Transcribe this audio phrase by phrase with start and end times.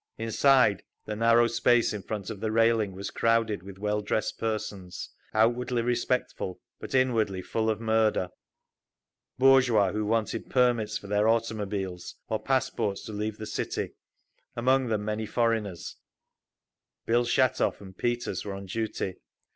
[0.17, 5.09] Inside, the narrow space in front of the railing was crowded with well dressed persons,
[5.31, 13.05] outwardly respectful but inwardly full of murder—bourgeois who wanted permits for their automobiles, or passports
[13.05, 13.91] to leave the city,
[14.55, 15.97] among them many foreigners….
[17.05, 19.17] Bill Shatov and Peters were on duty.